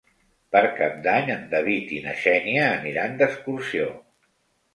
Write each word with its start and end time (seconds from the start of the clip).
Per 0.55 0.61
Cap 0.77 0.95
d'Any 1.07 1.29
en 1.33 1.43
David 1.51 1.93
i 1.99 1.99
na 2.07 2.15
Xènia 2.23 2.65
aniran 2.71 3.15
d'excursió. 3.21 3.93